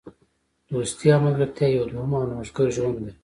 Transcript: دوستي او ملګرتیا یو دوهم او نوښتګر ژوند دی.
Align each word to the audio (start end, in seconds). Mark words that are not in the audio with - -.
دوستي 0.71 1.05
او 1.13 1.19
ملګرتیا 1.25 1.67
یو 1.69 1.85
دوهم 1.91 2.11
او 2.17 2.23
نوښتګر 2.29 2.67
ژوند 2.75 2.97
دی. 3.03 3.11